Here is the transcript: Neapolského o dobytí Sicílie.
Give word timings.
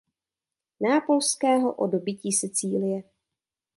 Neapolského 0.79 1.73
o 1.73 1.87
dobytí 1.87 2.33
Sicílie. 2.33 3.03